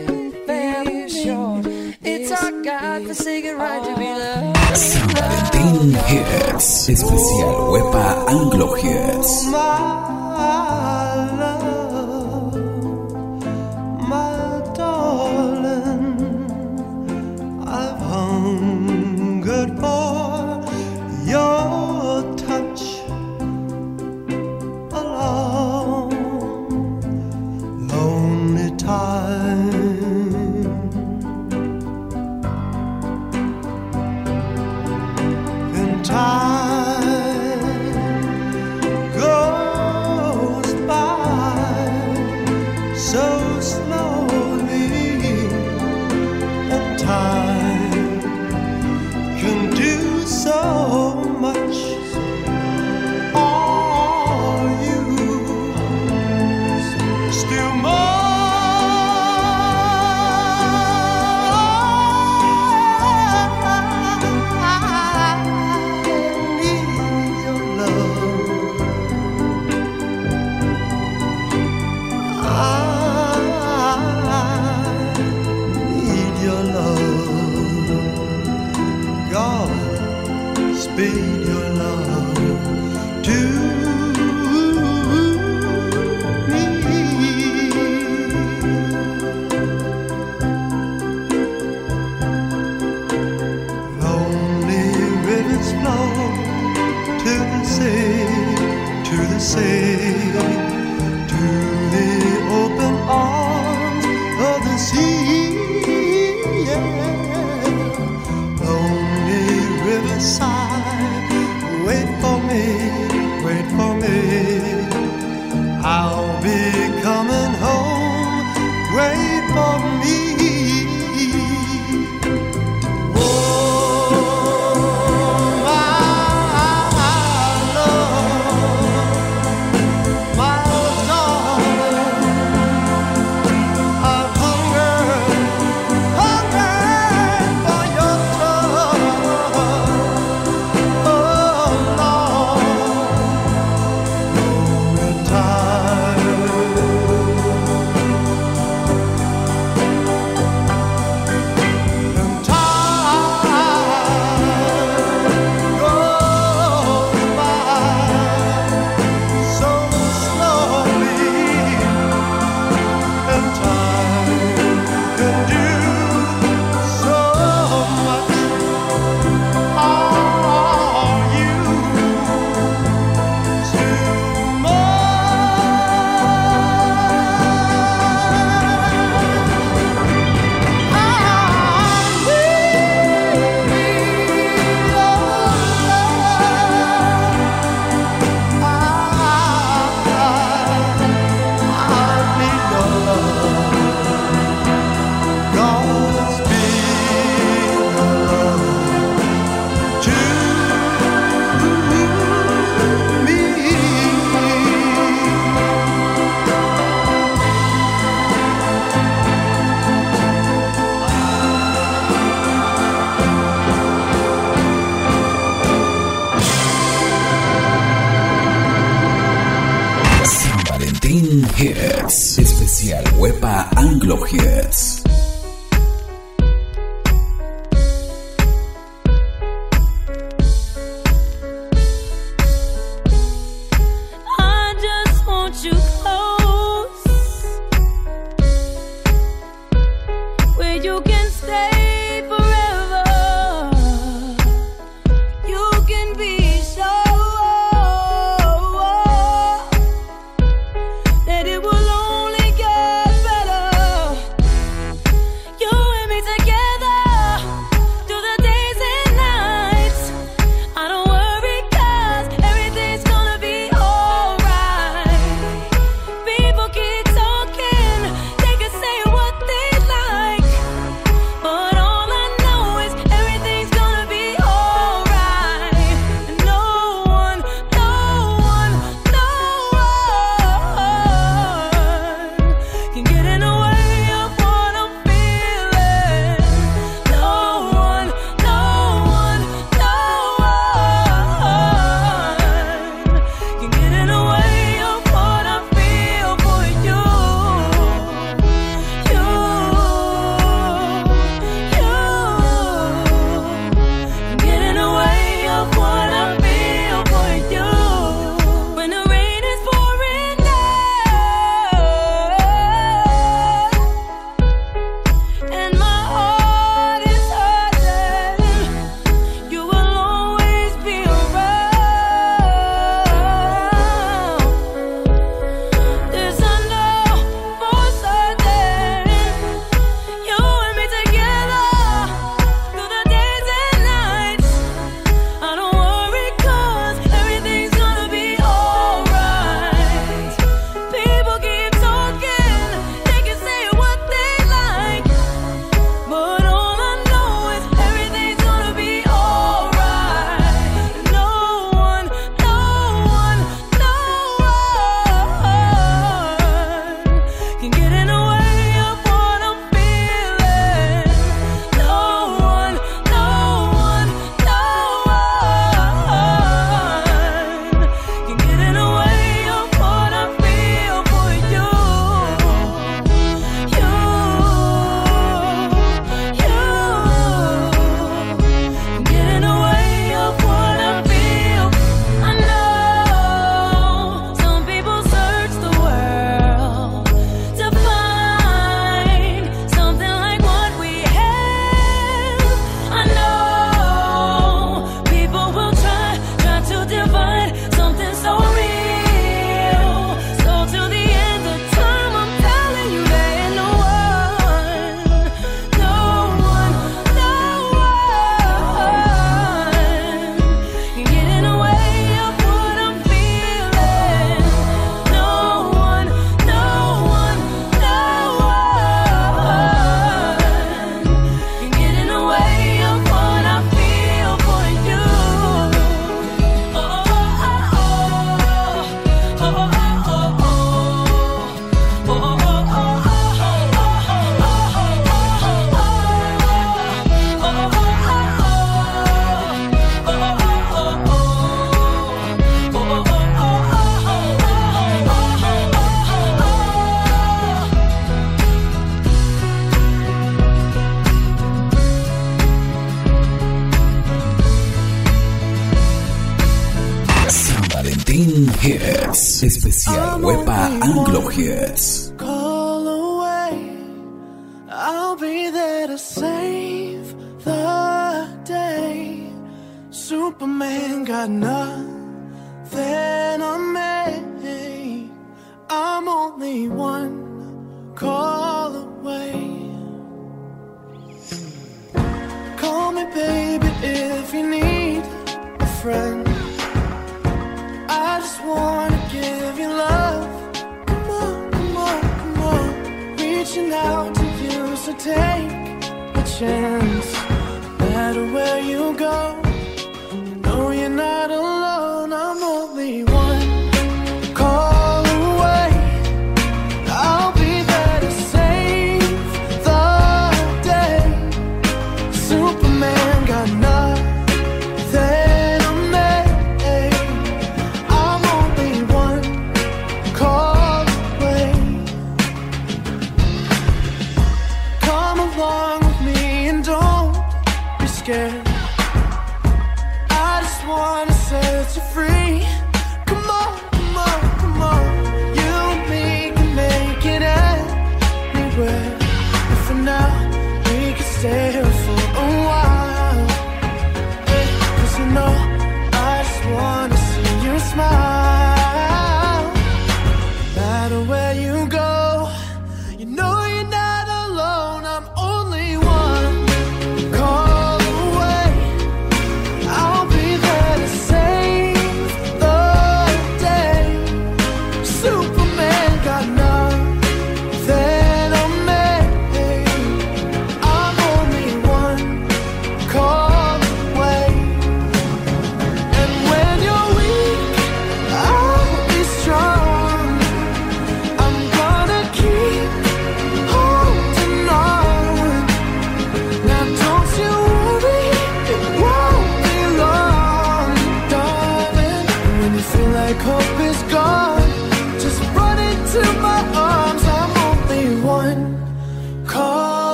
is 0.89 1.23
short. 1.25 1.74
It's 2.07 2.31
our 2.31 2.53
God-forsaken 2.63 3.57
right 3.57 3.83
to 3.83 3.97
be 3.99 4.05
loved. 4.05 4.77
San 4.77 5.09
Valentín 5.09 5.97
Hits. 6.05 6.89
Especial 6.91 7.73
Huepa 7.73 8.29
Anglo 8.29 8.75
Hits. 8.75 9.47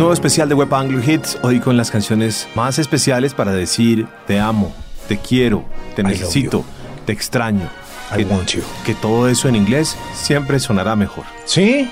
Nuevo 0.00 0.12
especial 0.14 0.48
de 0.48 0.54
Web 0.54 0.72
Anglo 0.74 1.00
Hits, 1.04 1.38
hoy 1.42 1.60
con 1.60 1.76
las 1.76 1.90
canciones 1.90 2.48
más 2.54 2.78
especiales 2.78 3.34
para 3.34 3.52
decir 3.52 4.06
te 4.26 4.40
amo, 4.40 4.72
te 5.08 5.18
quiero, 5.18 5.62
te 5.94 6.02
necesito, 6.02 6.64
te 7.04 7.12
extraño. 7.12 7.68
I 8.12 8.24
que, 8.24 8.24
want 8.24 8.48
you. 8.50 8.62
que 8.84 8.94
todo 8.94 9.28
eso 9.28 9.48
en 9.48 9.56
inglés 9.56 9.96
siempre 10.14 10.58
sonará 10.58 10.96
mejor. 10.96 11.24
¿Sí? 11.44 11.90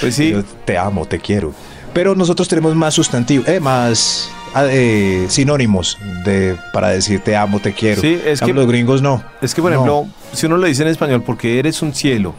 Pues 0.00 0.14
sí, 0.14 0.30
Yo 0.30 0.44
te 0.64 0.78
amo, 0.78 1.04
te 1.06 1.18
quiero. 1.18 1.52
Pero 1.92 2.14
nosotros 2.14 2.48
tenemos 2.48 2.74
más 2.74 2.94
sustantivos, 2.94 3.46
eh, 3.48 3.58
más 3.60 4.30
ah, 4.54 4.64
eh, 4.70 5.26
sinónimos 5.28 5.98
de, 6.24 6.56
para 6.72 6.88
decir 6.90 7.20
te 7.20 7.36
amo, 7.36 7.60
te 7.60 7.72
quiero. 7.74 8.00
Sí, 8.00 8.18
es 8.24 8.40
En 8.40 8.46
que- 8.48 8.54
los 8.54 8.66
gringos 8.66 9.02
no. 9.02 9.22
es 9.42 9.54
que 9.54 9.60
por 9.60 9.72
No. 9.72 9.76
ejemplo, 9.76 10.06
si 10.32 10.46
uno 10.46 10.56
lo 10.56 10.66
dice 10.66 10.82
en 10.82 10.88
español 10.88 11.22
porque 11.22 11.58
eres 11.58 11.82
un 11.82 11.92
cielo, 11.94 12.34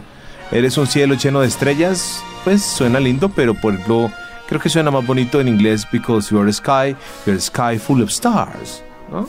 eres 0.52 0.78
un 0.78 0.88
cielo 0.88 1.16
lleno 1.16 1.42
de 1.42 1.48
estrellas, 1.48 2.24
pues 2.44 2.62
suena 2.62 3.00
lindo, 3.00 3.30
pero 3.30 3.54
por 3.54 3.74
ejemplo, 3.74 4.12
creo 4.48 4.60
que 4.60 4.70
suena 4.70 4.92
más 4.92 5.06
bonito 5.06 5.40
en 5.40 5.48
inglés 5.48 5.88
because 5.92 6.30
you're 6.30 6.50
a 6.50 6.54
sky, 6.54 6.96
you're 7.26 7.38
a 7.38 7.42
sky 7.42 7.80
full 7.80 8.02
of 8.02 8.10
stars, 8.10 8.84
¿no? 9.12 9.28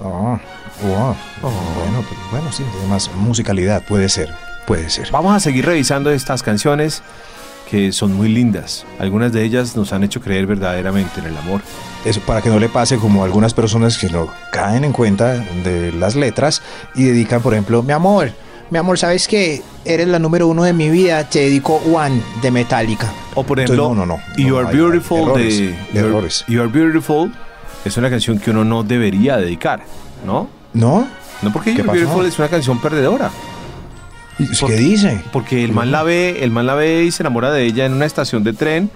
Ah, 0.00 0.40
wow. 0.82 1.16
Bueno, 1.42 2.04
pero 2.08 2.20
bueno, 2.30 2.52
sí, 2.52 2.64
tiene 2.72 2.86
más 2.86 3.10
musicalidad, 3.14 3.82
puede 3.84 4.08
ser, 4.08 4.30
puede 4.66 4.88
ser. 4.90 5.10
Vamos 5.10 5.34
a 5.34 5.40
seguir 5.40 5.66
revisando 5.66 6.10
estas 6.10 6.42
canciones 6.42 7.02
que 7.70 7.90
son 7.90 8.12
muy 8.12 8.28
lindas. 8.28 8.84
Algunas 8.98 9.32
de 9.32 9.42
ellas 9.44 9.76
nos 9.76 9.92
han 9.92 10.04
hecho 10.04 10.20
creer 10.20 10.46
verdaderamente 10.46 11.20
en 11.20 11.26
el 11.26 11.36
amor. 11.38 11.62
Eso 12.04 12.20
para 12.20 12.42
que 12.42 12.50
no 12.50 12.58
le 12.58 12.68
pase 12.68 12.98
como 12.98 13.22
a 13.22 13.24
algunas 13.24 13.54
personas 13.54 13.96
que 13.96 14.10
no 14.10 14.28
caen 14.50 14.84
en 14.84 14.92
cuenta 14.92 15.34
de 15.64 15.90
las 15.92 16.14
letras 16.14 16.60
y 16.94 17.04
dedican, 17.04 17.40
por 17.40 17.54
ejemplo, 17.54 17.82
mi 17.82 17.92
amor, 17.92 18.32
mi 18.72 18.78
amor, 18.78 18.98
¿sabes 18.98 19.28
que 19.28 19.62
Eres 19.84 20.06
la 20.08 20.18
número 20.18 20.46
uno 20.46 20.62
de 20.62 20.72
mi 20.72 20.88
vida, 20.88 21.28
te 21.28 21.40
dedico 21.40 21.74
One 21.92 22.22
de 22.40 22.50
Metallica. 22.52 23.12
O 23.34 23.42
por 23.42 23.58
Entonces, 23.58 23.84
ejemplo, 23.84 24.06
no, 24.06 24.06
no, 24.06 24.16
no, 24.16 24.42
You 24.42 24.56
Are 24.56 24.68
hay- 24.68 24.76
Beautiful 24.76 25.22
errores, 25.22 25.58
de 25.58 25.76
errores. 26.00 26.44
You 26.46 26.60
Are 26.62 26.70
Beautiful 26.70 27.32
es 27.84 27.96
una 27.96 28.08
canción 28.08 28.38
que 28.38 28.50
uno 28.52 28.64
no 28.64 28.84
debería 28.84 29.36
dedicar, 29.36 29.82
¿no? 30.24 30.48
¿No? 30.72 31.06
No 31.42 31.52
porque 31.52 31.74
¿Qué 31.74 31.82
You 31.82 31.90
Are? 31.90 31.98
Beautiful 31.98 32.26
es 32.26 32.38
una 32.38 32.48
canción 32.48 32.80
perdedora. 32.80 33.30
¿Qué 34.38 34.76
dice? 34.76 35.20
Porque 35.32 35.64
el 35.64 35.72
man 35.72 35.90
la 35.90 36.04
ve, 36.04 36.38
el 36.44 36.50
man 36.52 36.66
la 36.66 36.74
ve 36.74 37.02
y 37.02 37.10
se 37.10 37.24
enamora 37.24 37.50
de 37.50 37.64
ella 37.64 37.84
en 37.84 37.92
una 37.92 38.06
estación 38.06 38.44
de 38.44 38.52
tren, 38.52 38.88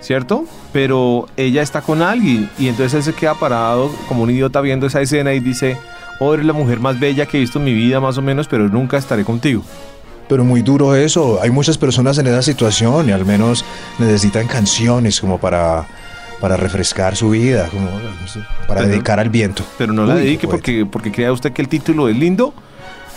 ¿cierto? 0.00 0.44
Pero 0.72 1.26
ella 1.36 1.62
está 1.62 1.82
con 1.82 2.00
alguien 2.00 2.48
y 2.58 2.68
entonces 2.68 2.94
él 2.94 3.02
se 3.12 3.18
queda 3.18 3.34
parado 3.34 3.90
como 4.08 4.22
un 4.22 4.30
idiota 4.30 4.60
viendo 4.60 4.86
esa 4.86 5.00
escena 5.00 5.34
y 5.34 5.40
dice, 5.40 5.76
oh, 6.22 6.34
eres 6.34 6.46
la 6.46 6.52
mujer 6.52 6.80
más 6.80 6.98
bella 7.00 7.26
que 7.26 7.36
he 7.36 7.40
visto 7.40 7.58
en 7.58 7.64
mi 7.64 7.74
vida 7.74 8.00
más 8.00 8.18
o 8.18 8.22
menos, 8.22 8.48
pero 8.48 8.68
nunca 8.68 8.96
estaré 8.98 9.24
contigo. 9.24 9.62
Pero 10.28 10.44
muy 10.44 10.62
duro 10.62 10.94
eso. 10.94 11.40
Hay 11.42 11.50
muchas 11.50 11.76
personas 11.76 12.16
en 12.18 12.26
esa 12.26 12.42
situación 12.42 13.08
y 13.08 13.12
al 13.12 13.24
menos 13.26 13.64
necesitan 13.98 14.46
canciones 14.46 15.20
como 15.20 15.38
para, 15.38 15.86
para 16.40 16.56
refrescar 16.56 17.16
su 17.16 17.30
vida, 17.30 17.68
como 17.70 17.86
para 18.66 18.80
Pero- 18.80 18.88
dedicar 18.92 19.20
al 19.20 19.28
viento. 19.30 19.64
Pero 19.76 19.92
no 19.92 20.06
la 20.06 20.14
Uy, 20.14 20.20
dedique 20.22 20.46
porque, 20.48 20.86
porque 20.86 21.12
crea 21.12 21.32
usted 21.32 21.52
que 21.52 21.60
el 21.62 21.68
título 21.68 22.08
es 22.08 22.16
lindo. 22.16 22.54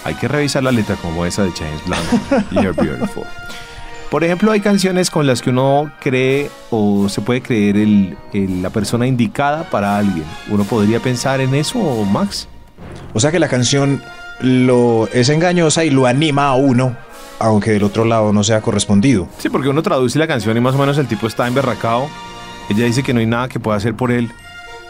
Hay 0.03 0.16
que 0.16 0.28
revisar 0.28 0.62
la 0.64 0.72
letra 0.72 0.95
como 0.97 1.26
esa 1.26 1.43
de 1.43 1.51
James 1.51 1.82
Blunt, 1.86 2.51
You're 2.51 2.74
Beautiful. 2.74 3.24
Por 4.12 4.24
ejemplo, 4.24 4.51
hay 4.51 4.60
canciones 4.62 5.10
con 5.10 5.26
las 5.26 5.41
que 5.41 5.49
uno 5.49 5.91
cree 5.99 6.49
o 6.70 7.10
se 7.10 7.22
puede 7.22 7.41
creer 7.41 7.76
el- 7.78 8.18
el- 8.34 8.62
la 8.62 8.70
persona 8.70 9.08
indicada 9.08 9.64
para 9.70 9.97
alguien. 9.97 10.26
¿Uno 10.49 10.64
podría 10.64 10.99
pensar 10.99 11.39
en 11.41 11.56
eso, 11.56 11.80
Max? 12.06 12.47
O 13.13 13.19
sea 13.19 13.32
que 13.32 13.39
la 13.39 13.47
canción 13.47 14.01
lo 14.41 15.07
es 15.13 15.30
engañosa 15.30 15.86
y 15.86 15.89
lo 15.89 16.05
anima 16.05 16.47
a 16.47 16.55
uno, 16.55 16.95
aunque 17.39 17.71
del 17.71 17.84
otro 17.84 18.05
lado 18.05 18.34
no 18.34 18.43
sea 18.43 18.61
correspondido. 18.61 19.28
Sí, 19.38 19.49
porque 19.49 19.69
uno 19.69 19.82
traduce 19.82 20.19
la 20.19 20.28
canción 20.28 20.55
y 20.57 20.59
más 20.61 20.76
o 20.76 20.78
menos 20.78 20.97
el 20.97 21.07
tipo 21.07 21.28
está 21.28 21.47
emberracado. 21.47 22.07
Ella 22.69 22.86
dice 22.86 23.03
que 23.03 23.13
no 23.13 23.19
hay 23.19 23.26
nada 23.26 23.47
que 23.47 23.59
pueda 23.59 23.78
hacer 23.78 23.95
por 23.95 24.11
él, 24.11 24.32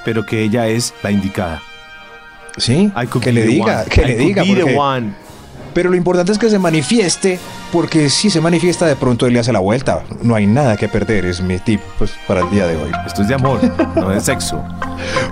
pero 0.03 0.25
que 0.25 0.41
ella 0.41 0.67
es 0.67 0.93
la 1.03 1.11
indicada. 1.11 1.61
¿Sí? 2.57 2.91
Que 3.21 3.31
le 3.33 3.43
diga, 3.43 3.81
one. 3.81 3.89
que 3.89 4.01
I 4.01 4.05
le 4.05 4.15
diga. 4.15 4.43
porque-. 4.43 5.15
Pero 5.75 5.89
lo 5.91 5.95
importante 5.95 6.31
es 6.31 6.39
que 6.39 6.49
se 6.49 6.57
manifieste, 6.57 7.37
porque 7.71 8.09
si 8.09 8.29
se 8.31 8.39
manifiesta 8.41 8.87
de 8.87 8.95
pronto 8.95 9.27
él 9.27 9.33
le 9.33 9.39
hace 9.41 9.51
la 9.53 9.59
vuelta. 9.59 10.03
No 10.23 10.33
hay 10.33 10.47
nada 10.47 10.77
que 10.77 10.87
perder, 10.87 11.25
es 11.25 11.41
mi 11.41 11.59
tip 11.59 11.81
pues, 11.99 12.13
para 12.27 12.39
el 12.41 12.49
día 12.49 12.65
de 12.65 12.77
hoy. 12.77 12.91
Esto 13.05 13.21
es 13.21 13.27
de 13.27 13.35
amor, 13.35 13.59
no 13.95 14.09
de 14.09 14.19
sexo. 14.21 14.63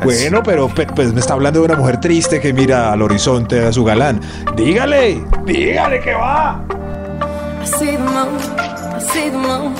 Bueno, 0.03 0.43
pero 0.43 0.67
pe- 0.67 0.85
pues 0.85 1.13
me 1.13 1.19
está 1.21 1.33
hablando 1.33 1.59
de 1.61 1.65
una 1.65 1.75
mujer 1.77 1.99
triste 1.99 2.39
que 2.41 2.51
mira 2.53 2.91
al 2.91 3.01
horizonte 3.01 3.65
a 3.65 3.71
su 3.71 3.83
galán. 3.85 4.19
Dígale, 4.55 5.23
dígale 5.45 5.99
que 6.01 6.13
va. 6.13 6.61
I 7.63 7.65
see 7.65 7.91
the 7.93 7.97
moon, 7.99 8.27
I 8.97 9.01
see 9.01 9.29
the 9.31 9.37
moon, 9.37 9.73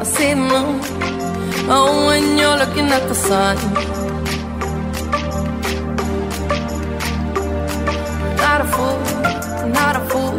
I 0.00 0.04
see 0.04 0.28
the 0.28 0.36
moon. 0.36 0.80
Oh, 1.70 2.06
when 2.08 2.36
you're 2.38 2.56
looking 2.58 2.88
at 2.92 3.02
the 3.08 3.14
sun. 3.14 3.56
Not 8.36 8.60
a 8.60 8.64
fool, 8.64 8.98
not 9.68 9.96
a 9.96 10.00
fool, 10.10 10.36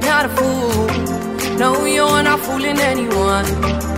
not 0.00 0.26
a 0.26 0.28
fool. 0.28 1.58
No, 1.58 1.84
you're 1.84 2.22
not 2.22 2.40
fooling 2.40 2.78
anyone. 2.78 3.91